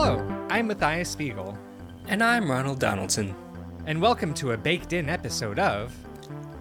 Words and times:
Hello, 0.00 0.46
I'm 0.48 0.68
Matthias 0.68 1.10
Spiegel, 1.10 1.58
And 2.06 2.22
I'm 2.22 2.48
Ronald 2.48 2.78
Donaldson. 2.78 3.34
and 3.84 4.00
welcome 4.00 4.32
to 4.34 4.52
a 4.52 4.56
baked 4.56 4.92
in 4.92 5.08
episode 5.08 5.58
of 5.58 5.92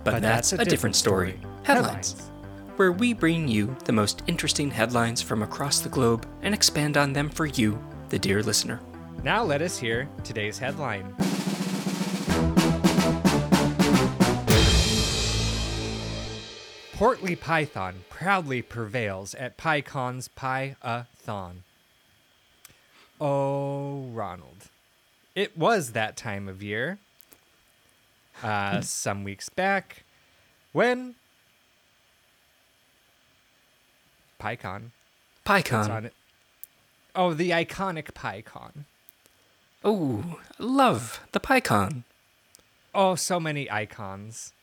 But, 0.03 0.23
that's, 0.23 0.53
a, 0.53 0.65
different 0.65 0.95
story. 0.95 1.39
Headlines, 1.61 2.31
where 2.77 2.91
we 2.91 3.13
bring 3.13 3.47
you 3.47 3.77
the 3.85 3.91
most 3.91 4.23
interesting 4.25 4.71
headlines 4.71 5.21
from 5.21 5.43
across 5.43 5.81
the 5.81 5.88
globe 5.89 6.27
and 6.41 6.52
expand 6.52 6.97
on 6.97 7.13
them 7.13 7.29
for 7.29 7.45
you, 7.45 7.79
the 8.09 8.17
dear 8.17 8.41
listener. 8.41 8.81
Now 9.21 9.43
let 9.43 9.61
us 9.61 9.77
hear 9.77 10.09
today's 10.23 10.57
headline. 10.57 11.13
Portly 16.95 17.35
Python 17.35 18.04
proudly 18.09 18.63
prevails 18.63 19.35
at 19.35 19.59
PyCon's 19.59 20.27
Pi-a-thon. 20.27 21.62
Oh, 23.20 24.07
Ronald. 24.13 24.70
It 25.35 25.57
was 25.57 25.91
that 25.91 26.16
time 26.17 26.48
of 26.48 26.62
year, 26.63 26.99
uh, 28.43 28.81
some 28.81 29.23
weeks 29.23 29.49
back, 29.49 30.03
when 30.71 31.16
PyCon 34.40 34.91
It's 35.45 35.49
on 35.49 35.63
PyCon. 35.63 36.05
it. 36.05 36.13
Oh, 37.16 37.34
the 37.34 37.49
iconic 37.52 38.12
PyCon. 38.13 38.85
Oh, 39.84 40.40
love 40.59 41.21
the 41.31 41.40
PyCon. 41.40 42.04
Oh, 42.93 43.15
so 43.15 43.40
many 43.40 43.70
icons. 43.70 44.54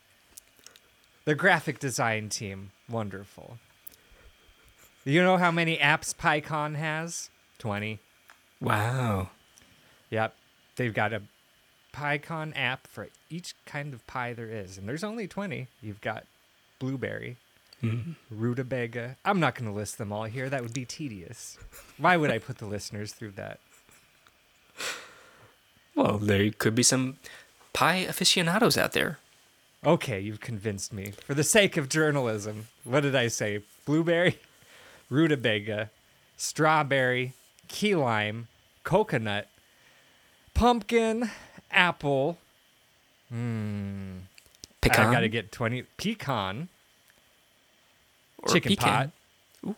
The 1.24 1.34
graphic 1.34 1.78
design 1.78 2.28
team, 2.28 2.72
wonderful. 2.88 3.58
You 5.04 5.22
know 5.22 5.36
how 5.36 5.50
many 5.50 5.76
apps 5.78 6.14
PyCon 6.14 6.76
has? 6.76 7.30
20. 7.58 7.98
Wow. 8.64 9.30
Yep. 10.10 10.34
They've 10.76 10.94
got 10.94 11.12
a 11.12 11.22
PyCon 11.94 12.52
app 12.56 12.86
for 12.86 13.08
each 13.30 13.54
kind 13.66 13.94
of 13.94 14.06
pie 14.06 14.32
there 14.32 14.48
is, 14.48 14.78
and 14.78 14.88
there's 14.88 15.04
only 15.04 15.28
20. 15.28 15.68
You've 15.80 16.00
got 16.00 16.24
blueberry, 16.78 17.36
mm-hmm. 17.82 18.12
rutabaga. 18.30 19.16
I'm 19.24 19.38
not 19.38 19.54
going 19.54 19.70
to 19.70 19.76
list 19.76 19.98
them 19.98 20.12
all 20.12 20.24
here. 20.24 20.48
That 20.48 20.62
would 20.62 20.74
be 20.74 20.84
tedious. 20.84 21.56
Why 21.98 22.16
would 22.16 22.30
I 22.30 22.38
put 22.38 22.58
the 22.58 22.66
listeners 22.66 23.12
through 23.12 23.32
that? 23.32 23.60
Well, 25.94 26.18
there 26.18 26.50
could 26.50 26.74
be 26.74 26.82
some 26.82 27.18
pie 27.72 27.98
aficionados 27.98 28.76
out 28.76 28.92
there. 28.92 29.18
Okay, 29.86 30.18
you've 30.18 30.40
convinced 30.40 30.92
me. 30.92 31.12
For 31.26 31.34
the 31.34 31.44
sake 31.44 31.76
of 31.76 31.88
journalism, 31.88 32.68
what 32.82 33.02
did 33.02 33.14
I 33.14 33.28
say? 33.28 33.60
Blueberry, 33.84 34.40
rutabaga, 35.10 35.90
strawberry, 36.36 37.34
key 37.68 37.94
lime, 37.94 38.48
coconut, 38.84 39.48
pumpkin, 40.54 41.30
apple. 41.70 42.38
Hmm. 43.30 44.18
Pecan 44.80 45.06
I 45.08 45.12
gotta 45.12 45.28
get 45.28 45.50
20. 45.50 45.82
Pecan, 45.96 46.68
or 48.38 48.52
chicken 48.52 48.70
pecan. 48.76 49.12
pot, 49.62 49.70
Ooh. 49.70 49.76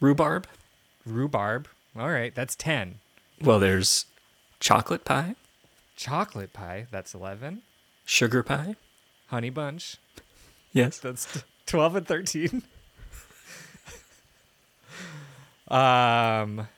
Rhubarb. 0.00 0.46
rhubarb. 1.04 1.68
All 1.98 2.08
right, 2.08 2.34
that's 2.34 2.54
10. 2.56 3.00
Well, 3.42 3.58
there's 3.58 4.06
chocolate 4.60 5.04
pie, 5.04 5.34
Chocolate 5.96 6.52
pie, 6.52 6.86
that's 6.90 7.12
11. 7.14 7.62
sugar 8.04 8.42
pie. 8.42 8.76
Honey 9.26 9.50
bunch, 9.50 9.96
Yes. 10.72 10.98
That's 10.98 11.42
12 11.66 11.96
and 11.96 12.06
13. 12.06 12.62
um, 15.68 16.68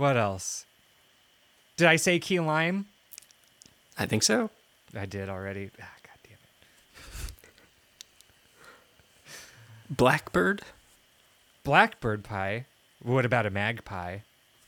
what 0.00 0.16
else? 0.16 0.64
Did 1.76 1.86
I 1.86 1.96
say 1.96 2.18
key 2.18 2.40
lime? 2.40 2.86
I 3.98 4.06
think 4.06 4.22
so. 4.22 4.48
I 4.96 5.04
did 5.04 5.28
already. 5.28 5.70
Ah, 5.78 5.92
God 6.02 6.16
damn 6.24 6.32
it. 6.32 6.38
Blackbird. 9.96 10.62
Blackbird 11.64 12.24
pie. 12.24 12.64
What 13.02 13.26
about 13.26 13.44
a 13.44 13.50
magpie? 13.50 14.20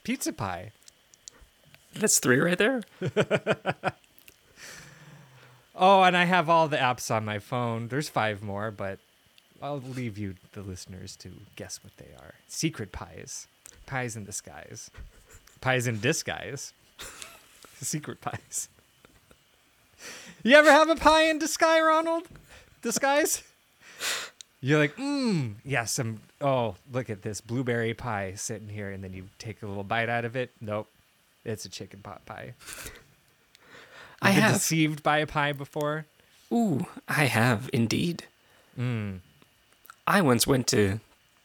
Pizza 0.04 0.34
pie. 0.34 0.72
That's 1.94 2.19
three 2.19 2.38
right 2.38 2.59
there. 2.59 2.82
Oh, 5.75 6.03
and 6.03 6.15
I 6.15 6.26
have 6.26 6.50
all 6.50 6.69
the 6.69 6.76
apps 6.76 7.10
on 7.10 7.25
my 7.25 7.38
phone. 7.38 7.88
There's 7.88 8.10
five 8.10 8.42
more, 8.42 8.71
but 8.71 8.98
I'll 9.62 9.81
leave 9.81 10.19
you, 10.19 10.34
the 10.53 10.60
listeners, 10.60 11.16
to 11.16 11.31
guess 11.56 11.81
what 11.82 11.97
they 11.97 12.10
are. 12.21 12.34
Secret 12.47 12.92
pies. 12.92 13.48
Pies 13.87 14.15
in 14.15 14.25
disguise. 14.25 14.91
Pies 15.62 15.87
in 15.87 16.00
disguise. 16.00 16.75
Secret 17.81 18.21
pies. 18.21 18.69
You 20.43 20.56
ever 20.56 20.71
have 20.71 20.91
a 20.91 20.97
pie 20.97 21.31
in 21.31 21.39
disguise, 21.39 21.83
Ronald? 21.83 22.25
Disguise? 22.83 23.43
You're 24.61 24.78
like, 24.78 24.97
mmm, 24.97 25.55
yeah, 25.65 25.84
some, 25.84 26.21
oh, 26.41 26.75
look 26.93 27.09
at 27.11 27.22
this 27.22 27.41
blueberry 27.41 27.95
pie 27.95 28.34
sitting 28.37 28.69
here. 28.69 28.91
And 28.91 29.03
then 29.03 29.12
you 29.12 29.28
take 29.39 29.62
a 29.62 29.67
little 29.67 29.84
bite 29.84 30.09
out 30.09 30.25
of 30.25 30.37
it. 30.37 30.51
Nope. 30.61 30.89
It's 31.45 31.65
a 31.65 31.69
chicken 31.69 32.01
pot 32.01 32.27
pie. 32.27 32.55
I 34.21 34.28
You've 34.28 34.34
been 34.37 34.43
have. 34.43 34.53
deceived 34.55 35.03
by 35.03 35.19
a 35.19 35.27
pie 35.27 35.53
before? 35.53 36.06
Ooh, 36.53 36.87
I 37.09 37.25
have 37.25 37.71
indeed. 37.72 38.25
Mm. 38.78 39.21
I 40.06 40.21
once 40.21 40.47
went 40.47 40.67
to 40.69 41.01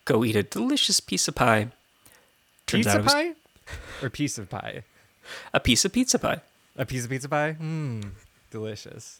go 0.06 0.23
eat 0.25 0.35
a 0.35 0.44
delicious 0.44 1.00
piece 1.00 1.27
of 1.27 1.35
pie. 1.35 1.69
Turns 2.66 2.85
Pizza 2.85 2.97
out 2.97 3.03
was 3.03 3.13
pie? 3.13 3.33
Or 4.01 4.09
piece 4.09 4.38
of 4.38 4.50
pie? 4.50 4.83
a 5.53 5.59
piece 5.59 5.83
of 5.85 5.91
pizza 5.94 6.17
pie. 6.19 6.41
A 6.78 6.85
piece 6.85 7.03
of 7.03 7.09
pizza 7.09 7.28
pie? 7.29 7.57
Mmm, 7.59 8.11
delicious. 8.51 9.19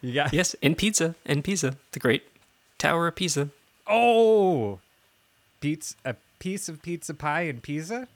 You 0.00 0.14
got 0.14 0.32
Yes, 0.32 0.54
in 0.62 0.74
pizza, 0.74 1.14
in 1.24 1.42
Pisa, 1.42 1.76
the 1.92 2.00
great 2.00 2.22
Tower 2.78 3.08
of 3.08 3.16
Pisa. 3.16 3.50
oh, 3.86 4.80
pizza 5.60 5.94
a 6.04 6.14
piece 6.38 6.68
of 6.68 6.82
pizza 6.82 7.14
pie 7.14 7.42
in 7.42 7.60
Pisa, 7.60 8.08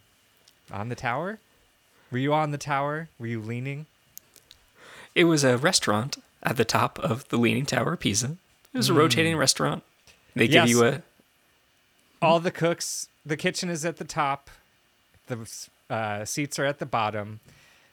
on 0.70 0.88
the 0.90 0.94
tower. 0.94 1.38
Were 2.10 2.18
you 2.18 2.32
on 2.32 2.50
the 2.50 2.58
tower? 2.58 3.08
Were 3.18 3.26
you 3.26 3.40
leaning? 3.40 3.86
It 5.14 5.24
was 5.24 5.44
a 5.44 5.56
restaurant 5.56 6.18
at 6.42 6.56
the 6.56 6.64
top 6.64 6.98
of 7.00 7.26
the 7.28 7.36
Leaning 7.38 7.66
Tower 7.66 7.94
of 7.94 8.00
Pisa. 8.00 8.36
It 8.72 8.76
was 8.76 8.88
a 8.88 8.92
hmm. 8.92 8.98
rotating 9.00 9.36
restaurant. 9.36 9.82
They 10.36 10.44
Yes. 10.46 10.68
give 10.68 10.76
you 10.76 10.84
a 10.84 11.02
All 12.22 12.38
the 12.40 12.50
cooks. 12.50 13.08
The 13.26 13.36
kitchen 13.36 13.68
is 13.70 13.84
at 13.84 13.96
the 13.96 14.04
top. 14.04 14.50
The 15.28 15.46
uh, 15.90 16.24
seats 16.24 16.58
are 16.58 16.64
at 16.64 16.78
the 16.78 16.86
bottom. 16.86 17.40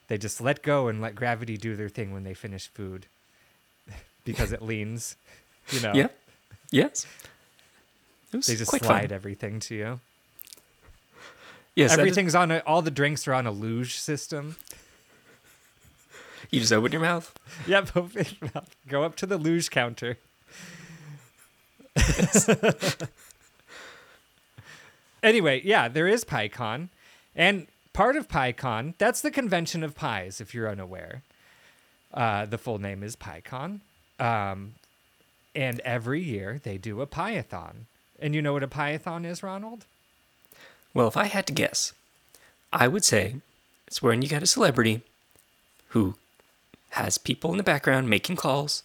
They 0.08 0.18
just 0.18 0.40
let 0.42 0.62
go 0.64 0.88
and 0.88 1.02
let 1.02 1.16
gravity 1.16 1.58
do 1.58 1.76
their 1.76 1.90
thing 1.90 2.12
when 2.14 2.24
they 2.24 2.34
finish 2.34 2.68
food, 2.68 3.08
because 4.24 4.52
it 4.52 4.62
leans. 4.62 5.16
You 5.72 5.82
know. 5.82 5.94
yeah, 5.94 6.08
yes. 6.72 7.06
They 8.32 8.56
just 8.56 8.70
slide 8.72 8.84
fun. 8.84 9.12
everything 9.12 9.60
to 9.62 9.76
you. 9.76 10.00
Yes, 11.76 11.92
that 11.92 11.96
is- 11.96 12.00
Everything's 12.00 12.36
on 12.36 12.52
a, 12.52 12.60
all 12.60 12.82
the 12.82 12.92
drinks 12.92 13.28
are 13.28 13.34
on 13.34 13.46
a 13.48 13.52
luge 13.52 13.98
system. 13.98 14.56
you 16.52 16.60
just 16.60 16.72
open 16.74 16.92
your 16.92 17.02
mouth. 17.02 17.34
Yep. 17.68 17.90
Go 18.88 19.04
up 19.04 19.16
to 19.18 19.26
the 19.26 19.38
luge 19.38 19.70
counter. 19.72 20.18
anyway, 25.24 25.62
yeah, 25.64 25.88
there 25.88 26.08
is 26.08 26.24
PyCon. 26.24 26.90
And 27.36 27.68
part 27.94 28.16
of 28.16 28.28
PyCon, 28.28 28.94
that's 28.98 29.22
the 29.22 29.32
convention 29.32 29.84
of 29.84 29.96
pies, 29.96 30.40
if 30.40 30.54
you're 30.54 30.70
unaware. 30.70 31.24
Uh, 32.14 32.46
the 32.46 32.58
full 32.58 32.80
name 32.80 33.04
is 33.04 33.16
PyCon. 33.16 33.82
Um, 34.20 34.76
and 35.54 35.80
every 35.82 36.22
year 36.22 36.60
they 36.64 36.78
do 36.78 37.02
a 37.02 37.06
pie-a-thon. 37.06 37.88
And 38.20 38.34
you 38.34 38.42
know 38.42 38.54
what 38.54 38.64
a 38.64 38.68
pie-a-thon 38.68 39.26
is, 39.26 39.44
Ronald? 39.44 39.86
Well, 40.94 41.08
if 41.08 41.18
I 41.18 41.26
had 41.26 41.46
to 41.48 41.54
guess, 41.54 41.94
I 42.72 42.88
would 42.88 43.04
say 43.04 43.36
it's 43.88 44.02
when 44.02 44.22
you 44.22 44.30
get 44.30 44.44
a 44.44 44.48
celebrity 44.48 45.02
who 45.90 46.16
has 46.92 47.18
people 47.18 47.52
in 47.52 47.58
the 47.58 47.64
background 47.64 48.10
making 48.10 48.38
calls, 48.38 48.84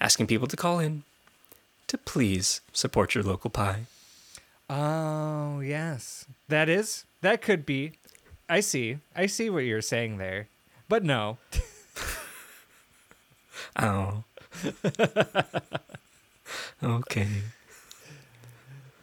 asking 0.00 0.28
people 0.28 0.46
to 0.46 0.56
call 0.56 0.78
in 0.78 1.02
to 1.88 1.98
please 1.98 2.60
support 2.72 3.14
your 3.14 3.24
local 3.24 3.50
pie. 3.50 3.86
Oh, 4.74 5.60
yes. 5.60 6.24
That 6.48 6.70
is, 6.70 7.04
that 7.20 7.42
could 7.42 7.66
be. 7.66 7.92
I 8.48 8.60
see. 8.60 8.96
I 9.14 9.26
see 9.26 9.50
what 9.50 9.64
you're 9.64 9.82
saying 9.82 10.16
there. 10.16 10.48
But 10.88 11.04
no. 11.04 11.36
Oh. 13.76 14.24
okay. 16.82 17.28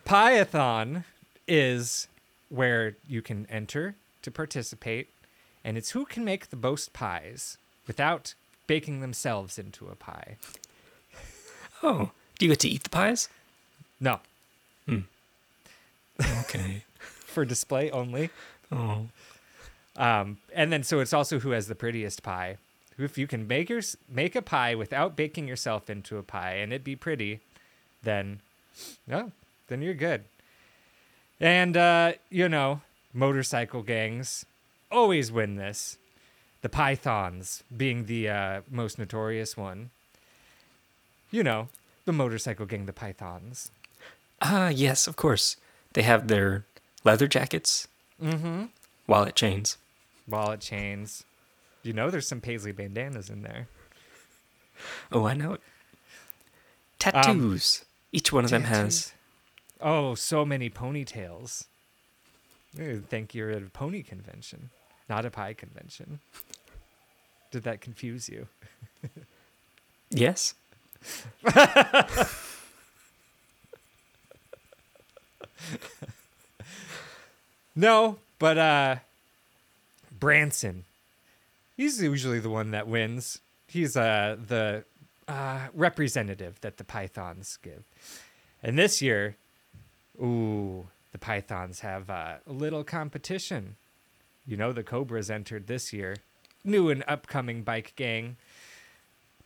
Pie-a-thon 0.06 1.06
is 1.48 2.08
where 2.50 2.96
you 3.08 3.22
can 3.22 3.48
enter 3.50 3.96
to 4.22 4.30
participate, 4.30 5.10
and 5.64 5.78
it's 5.78 5.92
who 5.92 6.06
can 6.06 6.24
make 6.24 6.50
the 6.50 6.58
most 6.58 6.94
pies 6.94 7.58
without 7.88 8.36
baking 8.68 9.02
themselves 9.02 9.58
into 9.58 9.88
a 9.88 9.96
pie. 9.96 10.36
Oh, 11.82 12.12
do 12.38 12.46
you 12.46 12.52
get 12.52 12.60
to 12.60 12.70
eat 12.70 12.84
the 12.84 12.90
pies? 12.90 13.30
No, 14.00 14.20
hmm. 14.86 15.00
Okay. 16.22 16.84
for 17.30 17.46
display 17.46 17.90
only. 17.92 18.30
Oh. 18.72 19.08
Um, 19.96 20.38
and 20.54 20.72
then 20.72 20.84
so 20.84 21.00
it's 21.00 21.14
also 21.14 21.40
who 21.40 21.52
has 21.52 21.68
the 21.68 21.76
prettiest 21.76 22.24
pie. 22.24 22.58
If 22.98 23.18
you 23.18 23.28
can 23.28 23.48
make 23.48 23.70
your 23.70 23.82
make 24.10 24.36
a 24.36 24.42
pie 24.42 24.76
without 24.76 25.16
baking 25.16 25.48
yourself 25.48 25.90
into 25.90 26.18
a 26.18 26.24
pie 26.24 26.56
and 26.56 26.74
it 26.74 26.84
be 26.84 26.96
pretty, 26.96 27.40
then 28.04 28.42
no, 29.08 29.32
then 29.68 29.82
you're 29.82 29.94
good. 29.94 30.26
And 31.40 31.78
uh, 31.78 32.14
you 32.30 32.50
know, 32.50 32.82
motorcycle 33.14 33.84
gangs 33.84 34.46
always 34.92 35.32
win 35.32 35.56
this. 35.56 35.98
The 36.62 36.70
Pythons 36.70 37.64
being 37.76 38.06
the 38.06 38.30
uh, 38.30 38.62
most 38.70 39.00
notorious 39.00 39.56
one. 39.56 39.92
You 41.32 41.44
know, 41.44 41.70
the 42.04 42.12
motorcycle 42.12 42.66
gang, 42.66 42.86
the 42.86 42.92
Pythons. 42.92 43.72
Ah, 44.42 44.70
yes, 44.70 45.08
of 45.08 45.16
course. 45.16 45.56
They 45.94 46.04
have 46.04 46.28
their 46.28 46.66
leather 47.04 47.28
jackets, 47.28 47.88
Mm-hmm. 48.22 48.66
wallet 49.08 49.36
chains. 49.36 49.78
Wallet 50.28 50.60
chains. 50.60 51.24
You 51.84 51.94
know, 51.94 52.10
there's 52.10 52.28
some 52.28 52.42
paisley 52.42 52.72
bandanas 52.74 53.30
in 53.30 53.42
there. 53.44 53.68
Oh, 55.12 55.26
I 55.26 55.34
know 55.34 55.54
it. 55.54 55.62
Tattoos. 57.00 57.86
Each 58.12 58.32
one 58.34 58.44
of 58.44 58.50
them 58.52 58.64
has. 58.64 59.14
Oh, 59.82 60.16
so 60.16 60.44
many 60.46 60.70
ponytails. 60.70 61.66
You 62.78 63.02
think 63.08 63.34
you're 63.34 63.50
at 63.52 63.64
a 63.64 63.70
pony 63.70 64.04
convention, 64.04 64.70
not 65.10 65.26
a 65.26 65.32
pie 65.32 65.54
convention. 65.54 66.20
Did 67.52 67.64
that 67.64 67.82
confuse 67.82 68.30
you? 68.30 68.48
Yes. 70.12 70.56
No, 77.76 78.18
but 78.40 78.58
uh 78.58 78.96
Branson. 80.20 80.84
He's 81.78 82.02
usually 82.02 82.40
the 82.40 82.50
one 82.50 82.72
that 82.72 82.88
wins. 82.88 83.40
He's 83.68 83.96
uh 83.96 84.36
the 84.48 84.84
uh 85.30 85.68
representative 85.74 86.60
that 86.60 86.76
the 86.76 86.84
Pythons 86.84 87.58
give. 87.62 87.84
And 88.62 88.78
this 88.78 89.02
year, 89.02 89.38
ooh, 90.22 90.88
the 91.14 91.18
Pythons 91.18 91.80
have 91.80 92.10
uh, 92.10 92.36
a 92.46 92.52
little 92.52 92.84
competition. 92.84 93.78
You 94.46 94.58
know 94.58 94.74
the 94.74 94.84
Cobras 94.84 95.30
entered 95.30 95.68
this 95.68 95.94
year. 95.94 96.18
New 96.66 96.90
and 96.90 97.04
upcoming 97.08 97.64
bike 97.64 97.94
gang. 97.96 98.36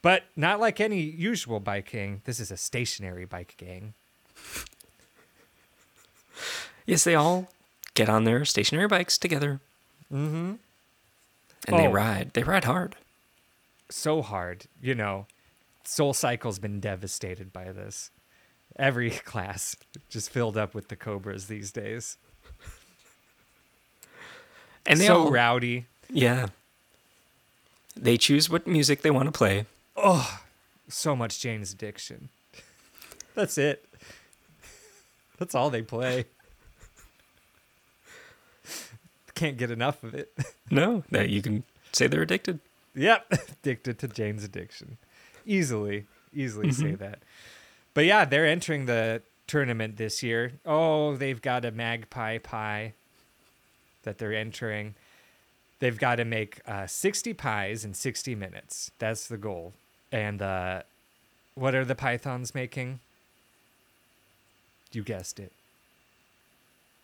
But 0.02 0.24
not 0.36 0.60
like 0.60 0.82
any 0.82 1.02
usual 1.02 1.60
bike 1.60 1.92
gang. 1.92 2.22
This 2.26 2.40
is 2.40 2.50
a 2.50 2.58
stationary 2.58 3.26
bike 3.26 3.54
gang. 3.58 3.94
Yes, 6.86 7.04
they 7.04 7.16
all 7.16 7.50
get 7.94 8.10
on 8.10 8.24
their 8.24 8.44
stationary 8.46 8.88
bikes 8.88 9.18
together 9.18 9.60
Mm-hmm. 10.12 10.54
and 11.68 11.80
they 11.80 11.88
Oh. 11.88 11.92
ride. 11.92 12.32
They 12.34 12.44
ride 12.44 12.66
hard. 12.66 12.96
so 13.90 14.22
hard. 14.22 14.66
You 14.82 14.96
know, 14.96 15.28
Soul 15.84 16.14
Cycle's 16.14 16.60
been 16.60 16.80
devastated 16.80 17.52
by 17.54 17.72
this. 17.72 18.10
Every 18.78 19.10
class 19.32 19.76
just 20.10 20.30
filled 20.30 20.58
up 20.58 20.74
with 20.74 20.88
the 20.90 20.96
Cobras 20.96 21.48
these 21.48 21.72
days. 21.72 22.18
And 24.86 25.00
they 25.00 25.08
so 25.08 25.24
all 25.24 25.32
rowdy. 25.32 25.86
Yeah. 26.10 26.48
They 27.96 28.18
choose 28.18 28.50
what 28.50 28.68
music 28.68 29.02
they 29.02 29.12
want 29.12 29.28
to 29.28 29.32
play. 29.32 29.66
Oh, 29.96 30.40
so 30.90 31.16
much 31.16 31.40
Jane's 31.40 31.72
Addiction. 31.74 32.30
That's 33.36 33.58
it. 33.58 33.86
That's 35.40 35.56
all 35.56 35.70
they 35.70 35.82
play. 35.82 36.26
Can't 39.36 39.58
get 39.58 39.72
enough 39.72 40.04
of 40.04 40.14
it. 40.14 40.32
No, 40.72 41.04
that 41.12 41.30
you 41.30 41.44
can 41.44 41.64
say 41.92 42.08
they're 42.08 42.24
addicted. 42.24 42.60
Yep, 42.96 43.32
addicted 43.32 44.00
to 44.00 44.08
Jane's 44.08 44.44
addiction. 44.44 44.98
Easily, 45.46 46.06
easily 46.34 46.72
say 46.72 46.96
that. 46.96 47.20
But 47.94 48.06
yeah, 48.06 48.26
they're 48.26 48.48
entering 48.48 48.88
the 48.88 49.22
tournament 49.46 49.98
this 49.98 50.24
year. 50.24 50.54
Oh, 50.66 51.16
they've 51.16 51.40
got 51.40 51.64
a 51.64 51.70
magpie 51.70 52.40
pie 52.40 52.94
that 54.02 54.18
they're 54.18 54.34
entering. 54.34 54.96
They've 55.80 56.00
got 56.00 56.16
to 56.16 56.26
make 56.26 56.60
uh, 56.68 56.88
60 56.88 57.34
pies 57.34 57.86
in 57.86 57.94
60 57.94 58.34
minutes. 58.34 58.90
That's 58.98 59.28
the 59.28 59.38
goal. 59.38 59.74
And 60.12 60.42
uh, 60.42 60.84
what 61.54 61.76
are 61.76 61.86
the 61.86 61.94
pythons 61.96 62.56
making? 62.56 63.00
You 64.92 65.04
guessed 65.04 65.40
it. 65.40 65.52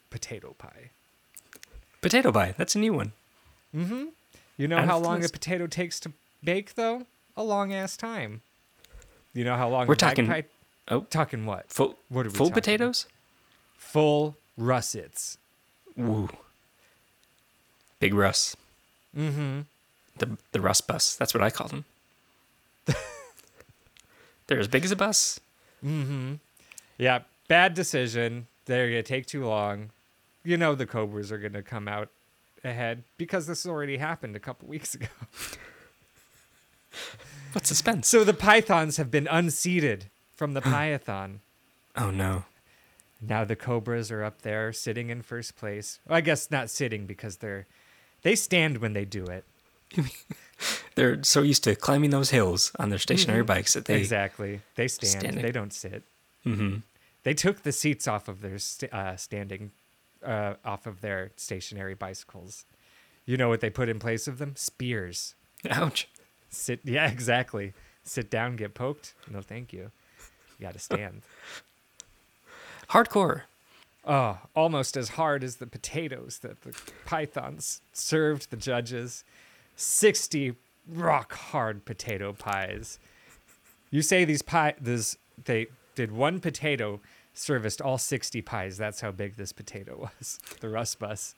Potato 0.10 0.56
pie. 0.58 0.90
Potato 2.02 2.32
pie. 2.32 2.54
That's 2.58 2.76
a 2.76 2.80
new 2.80 2.94
one. 2.94 3.12
Mm-hmm. 3.76 4.06
You 4.58 4.68
know 4.68 4.82
how 4.82 4.98
long 4.98 5.24
a 5.24 5.30
potato 5.30 5.68
takes 5.68 6.00
to 6.02 6.12
bake, 6.44 6.76
though? 6.76 7.06
A 7.38 7.44
long 7.44 7.74
ass 7.74 7.96
time. 7.98 8.42
You 9.34 9.44
know 9.44 9.56
how 9.56 9.70
long 9.70 9.88
We're 9.88 9.94
a 9.94 9.98
talking- 9.98 10.28
magpie- 10.28 10.50
Oh, 10.92 11.02
talking 11.02 11.46
what? 11.46 11.70
full 11.70 11.98
What 12.10 12.26
are 12.26 12.30
we 12.30 12.36
full 12.36 12.48
talking? 12.48 12.54
potatoes? 12.56 13.06
Full 13.78 14.36
russets. 14.58 15.38
Woo. 15.96 16.30
Big 18.00 18.14
Russ. 18.16 18.56
Mm-hmm. 19.16 19.62
The 20.18 20.38
the 20.52 20.60
Russ 20.62 20.82
bus. 20.82 21.16
That's 21.16 21.34
what 21.36 21.44
I 21.44 21.52
call 21.52 21.68
them. 21.68 21.86
They're 24.48 24.60
as 24.60 24.68
big 24.68 24.84
as 24.84 24.92
a 24.92 24.96
bus. 24.96 25.40
Mm-hmm. 25.86 26.36
Yeah, 26.98 27.20
bad 27.48 27.76
decision. 27.76 28.48
They're 28.66 28.88
gonna 28.90 29.04
take 29.04 29.28
too 29.28 29.46
long. 29.46 29.92
You 30.50 30.58
know 30.58 30.74
the 30.74 30.88
Cobras 30.88 31.32
are 31.32 31.38
gonna 31.38 31.62
come 31.62 31.88
out 31.88 32.10
ahead 32.64 33.04
because 33.18 33.46
this 33.46 33.68
already 33.68 33.98
happened 33.98 34.36
a 34.36 34.40
couple 34.40 34.68
weeks 34.68 34.96
ago. 34.96 35.06
What 37.52 37.66
suspense? 37.68 38.08
So 38.08 38.24
the 38.24 38.34
Pythons 38.34 38.98
have 38.98 39.10
been 39.10 39.28
unseated 39.30 40.06
from 40.36 40.54
the 40.54 40.62
Python. 40.62 41.42
Oh 41.96 42.10
no. 42.10 42.46
Now 43.22 43.44
the 43.44 43.56
Cobras 43.56 44.12
are 44.12 44.24
up 44.24 44.42
there 44.42 44.74
sitting 44.74 45.10
in 45.10 45.22
first 45.22 45.56
place. 45.56 46.00
Well, 46.08 46.18
I 46.18 46.22
guess 46.22 46.50
not 46.52 46.70
sitting 46.70 47.06
because 47.06 47.38
they're 47.38 47.68
they 48.24 48.36
stand 48.36 48.80
when 48.80 48.94
they 48.94 49.06
do 49.06 49.26
it. 49.26 49.46
They're 50.96 51.24
so 51.24 51.42
used 51.42 51.64
to 51.64 51.76
climbing 51.76 52.10
those 52.10 52.32
hills 52.32 52.72
on 52.78 52.90
their 52.90 53.00
stationary 53.00 53.44
bikes 53.44 53.74
that 53.74 53.86
they 53.86 53.98
exactly. 53.98 54.62
They 54.76 54.88
stand. 54.88 55.22
standing. 55.22 55.42
They 55.42 55.52
don't 55.52 55.74
sit. 55.74 56.04
hmm 56.44 56.78
They 57.24 57.34
took 57.34 57.64
the 57.64 57.72
seats 57.72 58.08
off 58.08 58.28
of 58.28 58.42
their 58.42 58.60
st- 58.60 58.94
uh, 58.94 59.16
standing, 59.16 59.72
uh, 60.26 60.56
off 60.66 60.86
of 60.86 61.02
their 61.02 61.32
stationary 61.36 61.94
bicycles. 61.94 62.66
You 63.26 63.38
know 63.38 63.50
what 63.50 63.62
they 63.62 63.70
put 63.70 63.90
in 63.90 64.00
place 64.00 64.28
of 64.28 64.38
them? 64.38 64.56
Spears. 64.56 65.36
Ouch. 65.70 66.08
Sit. 66.50 66.82
Yeah, 66.84 67.08
exactly. 67.12 67.74
Sit 68.04 68.30
down, 68.30 68.56
get 68.56 68.74
poked. 68.74 69.14
No, 69.30 69.42
thank 69.42 69.72
you. 69.72 69.92
You 70.58 70.66
got 70.66 70.74
to 70.74 70.80
stand. 70.80 71.22
Hardcore. 72.90 73.44
Oh, 74.06 74.40
almost 74.56 74.98
as 74.98 75.10
hard 75.10 75.44
as 75.44 75.58
the 75.58 75.68
potatoes 75.68 76.40
that 76.40 76.62
the 76.62 76.74
pythons 77.06 77.82
served 77.94 78.50
the 78.50 78.58
judges. 78.58 79.24
60 79.76 80.56
rock 80.88 81.34
hard 81.34 81.86
potato 81.86 82.34
pies. 82.34 82.98
You 83.92 84.02
say 84.02 84.26
these 84.26 84.42
pie 84.42 84.74
this 84.80 85.18
they 85.44 85.68
did 85.96 86.12
one 86.12 86.40
potato 86.40 87.00
serviced 87.34 87.82
all 87.82 87.98
60 87.98 88.42
pies. 88.42 88.78
That's 88.78 89.02
how 89.02 89.12
big 89.12 89.36
this 89.36 89.52
potato 89.52 90.10
was. 90.20 90.40
The 90.60 90.70
rust 90.70 91.00
bus. 91.00 91.36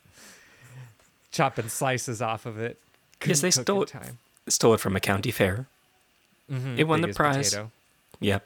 Chopping 1.32 1.70
slices 1.70 2.22
off 2.22 2.46
of 2.46 2.60
it. 2.60 2.80
Yes, 3.26 3.42
they 3.42 3.52
stole 3.52 3.84
it. 3.84 3.94
Stole 4.48 4.74
it 4.74 4.80
from 4.80 4.96
a 4.96 5.00
county 5.00 5.32
fair. 5.32 5.68
Mhm, 6.52 6.78
It 6.78 6.84
won 6.86 7.02
the 7.02 7.10
prize. 7.14 7.52
potato. 7.52 7.72
Yep. 8.20 8.46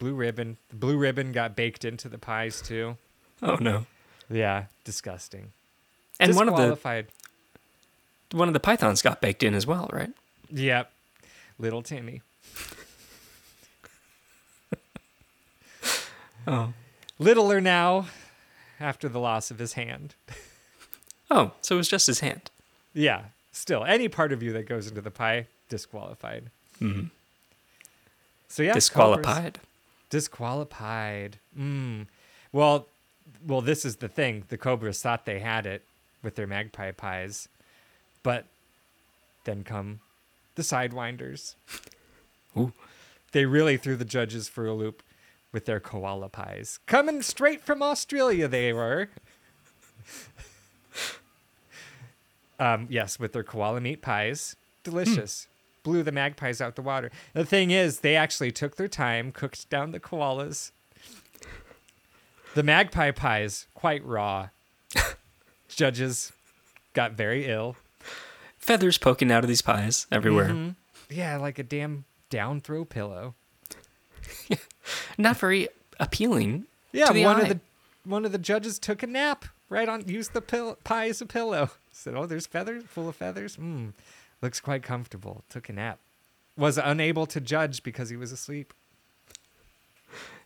Blue 0.00 0.14
ribbon. 0.14 0.56
The 0.70 0.76
blue 0.76 0.96
ribbon 0.96 1.30
got 1.32 1.54
baked 1.54 1.84
into 1.84 2.08
the 2.08 2.18
pies 2.18 2.60
too. 2.60 2.96
Oh 3.42 3.56
no. 3.56 3.86
Yeah, 4.28 4.64
disgusting. 4.84 5.52
And 6.18 6.34
one 6.34 6.48
of 6.48 6.56
the 6.56 7.06
one 8.32 8.48
of 8.48 8.54
the 8.54 8.60
pythons 8.60 9.02
got 9.02 9.20
baked 9.20 9.42
in 9.42 9.54
as 9.54 9.66
well, 9.66 9.88
right? 9.92 10.10
Yep. 10.50 10.90
Little 11.58 11.82
Timmy. 11.82 12.22
Oh. 16.46 16.72
Littler 17.18 17.60
now 17.60 18.06
after 18.80 19.08
the 19.08 19.20
loss 19.20 19.50
of 19.50 19.58
his 19.58 19.74
hand. 19.74 20.14
Oh, 21.34 21.52
so 21.62 21.76
it 21.76 21.78
was 21.78 21.88
just 21.88 22.08
his 22.08 22.20
hand. 22.20 22.50
Yeah. 22.92 23.22
Still, 23.52 23.84
any 23.84 24.06
part 24.06 24.32
of 24.34 24.42
you 24.42 24.52
that 24.52 24.68
goes 24.68 24.86
into 24.86 25.00
the 25.00 25.10
pie, 25.10 25.46
disqualified. 25.70 26.50
hmm 26.78 27.04
So 28.48 28.62
yeah, 28.62 28.74
Disqualified. 28.74 29.58
Disqualified. 30.10 31.38
Mm. 31.58 32.06
Well, 32.52 32.86
well, 33.46 33.62
this 33.62 33.86
is 33.86 33.96
the 33.96 34.08
thing. 34.08 34.44
The 34.48 34.58
Cobras 34.58 35.00
thought 35.00 35.24
they 35.24 35.38
had 35.40 35.64
it 35.64 35.84
with 36.22 36.34
their 36.34 36.46
magpie 36.46 36.90
pies, 36.90 37.48
but 38.22 38.44
then 39.44 39.64
come 39.64 40.00
the 40.56 40.62
Sidewinders. 40.62 41.54
Ooh. 42.58 42.74
They 43.32 43.46
really 43.46 43.78
threw 43.78 43.96
the 43.96 44.04
judges 44.04 44.48
for 44.50 44.66
a 44.66 44.74
loop 44.74 45.02
with 45.52 45.66
their 45.66 45.80
koala 45.80 46.28
pies. 46.28 46.80
Coming 46.86 47.22
straight 47.22 47.60
from 47.60 47.82
Australia, 47.82 48.48
they 48.48 48.72
were. 48.72 49.10
Um, 52.58 52.86
yes, 52.88 53.18
with 53.18 53.32
their 53.32 53.42
koala 53.42 53.80
meat 53.80 54.02
pies. 54.02 54.54
Delicious. 54.84 55.48
Blew 55.82 56.04
the 56.04 56.12
magpies 56.12 56.60
out 56.60 56.76
the 56.76 56.82
water. 56.82 57.10
The 57.34 57.44
thing 57.44 57.72
is, 57.72 58.00
they 58.00 58.14
actually 58.14 58.52
took 58.52 58.76
their 58.76 58.88
time, 58.88 59.32
cooked 59.32 59.68
down 59.68 59.90
the 59.90 59.98
koalas. 59.98 60.70
The 62.54 62.62
magpie 62.62 63.10
pies, 63.10 63.66
quite 63.74 64.04
raw. 64.04 64.50
Judges 65.68 66.32
got 66.92 67.12
very 67.12 67.46
ill. 67.46 67.76
Feathers 68.58 68.96
poking 68.96 69.32
out 69.32 69.42
of 69.42 69.48
these 69.48 69.62
pies 69.62 70.06
everywhere. 70.12 70.50
Mm-hmm. 70.50 70.70
Yeah, 71.10 71.38
like 71.38 71.58
a 71.58 71.64
damn 71.64 72.04
down 72.30 72.60
throw 72.60 72.84
pillow. 72.84 73.34
Not 75.18 75.36
very 75.36 75.68
appealing. 76.00 76.66
Yeah, 76.92 77.10
one 77.10 77.16
eye. 77.36 77.40
of 77.40 77.48
the 77.48 77.60
one 78.04 78.24
of 78.24 78.32
the 78.32 78.38
judges 78.38 78.78
took 78.78 79.02
a 79.02 79.06
nap 79.06 79.44
right 79.68 79.88
on 79.88 80.06
used 80.08 80.32
the 80.32 80.40
pill, 80.40 80.76
pie 80.84 81.08
as 81.08 81.20
a 81.20 81.26
pillow. 81.26 81.70
Said, 81.92 82.14
"Oh, 82.14 82.26
there's 82.26 82.46
feathers, 82.46 82.84
full 82.84 83.08
of 83.08 83.16
feathers. 83.16 83.56
Mm, 83.56 83.92
looks 84.40 84.60
quite 84.60 84.82
comfortable." 84.82 85.44
Took 85.48 85.68
a 85.68 85.72
nap. 85.72 85.98
Was 86.56 86.76
unable 86.76 87.26
to 87.26 87.40
judge 87.40 87.82
because 87.82 88.10
he 88.10 88.16
was 88.16 88.32
asleep. 88.32 88.74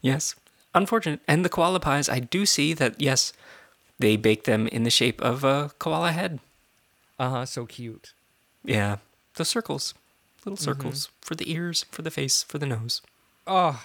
Yes. 0.00 0.34
Unfortunate. 0.74 1.20
And 1.26 1.44
the 1.44 1.48
koala 1.48 1.80
pies, 1.80 2.08
I 2.08 2.20
do 2.20 2.46
see 2.46 2.74
that, 2.74 3.00
yes, 3.00 3.32
they 3.98 4.16
bake 4.16 4.44
them 4.44 4.68
in 4.68 4.84
the 4.84 4.90
shape 4.90 5.20
of 5.20 5.42
a 5.42 5.72
koala 5.78 6.12
head. 6.12 6.38
Uh 7.18 7.30
huh. 7.30 7.46
So 7.46 7.66
cute. 7.66 8.12
Yeah. 8.64 8.98
The 9.34 9.44
circles. 9.44 9.94
Little 10.44 10.56
circles 10.56 11.10
for 11.20 11.34
the 11.34 11.50
ears, 11.50 11.86
for 11.90 12.02
the 12.02 12.10
face, 12.10 12.44
for 12.44 12.58
the 12.58 12.66
nose. 12.66 13.02
Oh. 13.46 13.82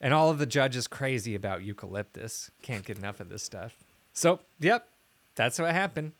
And 0.00 0.12
all 0.12 0.30
of 0.30 0.38
the 0.38 0.46
judges 0.46 0.86
crazy 0.86 1.34
about 1.34 1.62
eucalyptus. 1.62 2.50
Can't 2.62 2.84
get 2.84 2.98
enough 2.98 3.20
of 3.20 3.28
this 3.28 3.42
stuff. 3.42 3.76
So, 4.12 4.40
yep, 4.60 4.88
that's 5.34 5.58
what 5.58 5.72
happened. 5.72 6.12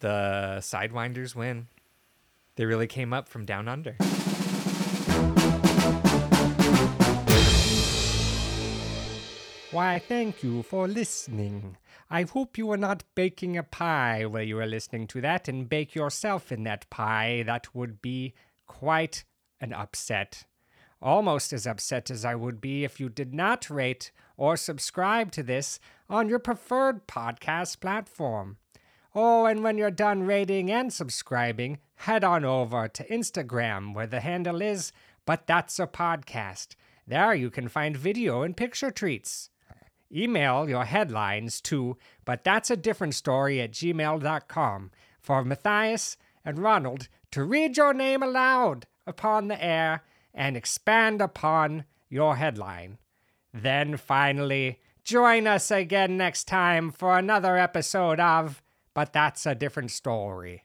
The 0.00 0.58
Sidewinders 0.60 1.34
win. 1.34 1.68
They 2.56 2.64
really 2.64 2.86
came 2.86 3.12
up 3.12 3.28
from 3.28 3.44
down 3.44 3.68
under. 3.68 3.96
Why, 9.72 9.98
thank 9.98 10.44
you 10.44 10.62
for 10.62 10.86
listening. 10.86 11.78
I 12.08 12.22
hope 12.22 12.56
you 12.56 12.66
were 12.66 12.76
not 12.76 13.02
baking 13.16 13.56
a 13.58 13.64
pie 13.64 14.24
while 14.24 14.42
you 14.42 14.54
were 14.54 14.66
listening 14.66 15.08
to 15.08 15.20
that 15.22 15.48
and 15.48 15.68
bake 15.68 15.96
yourself 15.96 16.52
in 16.52 16.62
that 16.62 16.88
pie. 16.90 17.42
That 17.44 17.74
would 17.74 18.00
be 18.00 18.34
quite 18.68 19.24
an 19.60 19.72
upset. 19.72 20.44
Almost 21.04 21.52
as 21.52 21.66
upset 21.66 22.10
as 22.10 22.24
I 22.24 22.34
would 22.34 22.62
be 22.62 22.82
if 22.82 22.98
you 22.98 23.10
did 23.10 23.34
not 23.34 23.68
rate 23.68 24.10
or 24.38 24.56
subscribe 24.56 25.30
to 25.32 25.42
this 25.42 25.78
on 26.08 26.30
your 26.30 26.38
preferred 26.38 27.06
podcast 27.06 27.78
platform. 27.80 28.56
Oh, 29.14 29.44
and 29.44 29.62
when 29.62 29.76
you're 29.76 29.90
done 29.90 30.22
rating 30.22 30.70
and 30.70 30.90
subscribing, 30.90 31.78
head 31.96 32.24
on 32.24 32.42
over 32.42 32.88
to 32.88 33.06
Instagram 33.08 33.92
where 33.92 34.06
the 34.06 34.20
handle 34.20 34.62
is 34.62 34.92
But 35.26 35.46
That's 35.46 35.78
a 35.78 35.86
Podcast. 35.86 36.68
There 37.06 37.34
you 37.34 37.50
can 37.50 37.68
find 37.68 37.98
video 37.98 38.40
and 38.40 38.56
picture 38.56 38.90
treats. 38.90 39.50
Email 40.10 40.70
your 40.70 40.86
headlines 40.86 41.60
to 41.62 41.98
But 42.24 42.44
That's 42.44 42.70
a 42.70 42.78
Different 42.78 43.14
Story 43.14 43.60
at 43.60 43.72
gmail.com 43.72 44.90
for 45.20 45.44
Matthias 45.44 46.16
and 46.46 46.58
Ronald 46.58 47.08
to 47.32 47.44
read 47.44 47.76
your 47.76 47.92
name 47.92 48.22
aloud 48.22 48.86
upon 49.06 49.48
the 49.48 49.62
air 49.62 50.02
and 50.34 50.56
expand 50.56 51.22
upon 51.22 51.84
your 52.08 52.36
headline. 52.36 52.98
Then 53.52 53.96
finally, 53.96 54.80
join 55.04 55.46
us 55.46 55.70
again 55.70 56.16
next 56.16 56.44
time 56.44 56.90
for 56.90 57.16
another 57.16 57.56
episode 57.56 58.18
of 58.18 58.62
But 58.94 59.12
That's 59.12 59.46
a 59.46 59.54
Different 59.54 59.90
Story. 59.90 60.64